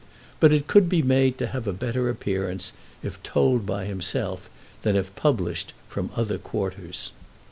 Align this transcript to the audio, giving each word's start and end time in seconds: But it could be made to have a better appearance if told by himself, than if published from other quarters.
But 0.39 0.51
it 0.51 0.65
could 0.65 0.89
be 0.89 1.03
made 1.03 1.37
to 1.37 1.45
have 1.45 1.67
a 1.67 1.71
better 1.71 2.09
appearance 2.09 2.73
if 3.03 3.21
told 3.21 3.67
by 3.67 3.85
himself, 3.85 4.49
than 4.81 4.95
if 4.95 5.15
published 5.15 5.73
from 5.87 6.09
other 6.15 6.39
quarters. 6.39 7.11